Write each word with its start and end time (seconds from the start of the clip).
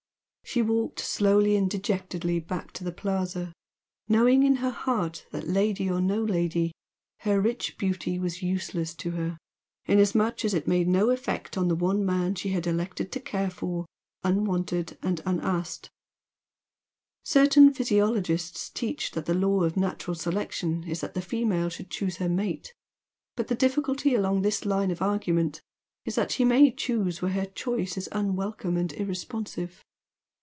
She 0.43 0.61
walked 0.61 0.99
slowly 0.99 1.55
and 1.55 1.69
dejectedly 1.69 2.41
back 2.41 2.73
to 2.73 2.83
the 2.83 2.91
Plaza, 2.91 3.53
knowing 4.09 4.43
in 4.43 4.57
her 4.57 4.69
heart 4.71 5.25
that 5.31 5.47
lady 5.47 5.89
or 5.89 6.01
no 6.01 6.21
lady, 6.21 6.73
her 7.19 7.39
rich 7.39 7.77
beauty 7.77 8.19
was 8.19 8.41
useless 8.43 8.93
to 8.95 9.11
her, 9.11 9.37
inasmuch 9.85 10.43
as 10.43 10.53
it 10.53 10.67
made 10.67 10.89
no 10.89 11.09
effect 11.09 11.57
on 11.57 11.69
the 11.69 11.75
one 11.75 12.05
man 12.05 12.35
she 12.35 12.49
had 12.49 12.67
elected 12.67 13.13
to 13.13 13.21
care 13.21 13.49
for, 13.49 13.85
unwanted 14.23 14.97
and 15.01 15.21
unasked. 15.25 15.89
Certain 17.23 17.73
physiologists 17.73 18.69
teach 18.69 19.11
that 19.11 19.27
the 19.27 19.33
law 19.33 19.63
of 19.63 19.77
natural 19.77 20.15
selection 20.15 20.83
is 20.83 20.99
that 20.99 21.13
the 21.13 21.21
female 21.21 21.69
should 21.69 21.89
choose 21.89 22.17
her 22.17 22.27
mate, 22.27 22.73
but 23.37 23.47
the 23.47 23.55
difficulty 23.55 24.13
along 24.13 24.41
this 24.41 24.65
line 24.65 24.91
of 24.91 25.01
argument 25.01 25.61
is 26.03 26.15
that 26.15 26.29
she 26.33 26.43
may 26.43 26.69
choose 26.69 27.21
where 27.21 27.31
her 27.31 27.45
choice 27.45 27.95
is 27.97 28.09
unwelcome 28.11 28.75
and 28.75 28.91
irresponsive. 28.91 29.81